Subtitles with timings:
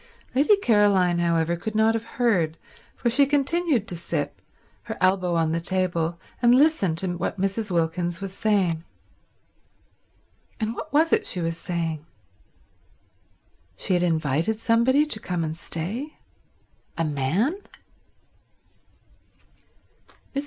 [0.33, 2.57] Lady Caroline, however, could not have heard,
[2.95, 4.41] for she continued to sip,
[4.85, 7.69] her elbow on the table, and listen to what Mrs.
[7.69, 8.83] Wilkins was saying.
[10.59, 12.03] And what was it she was saying?
[13.77, 16.17] She had invited somebody to come and stay?
[16.97, 17.53] A man?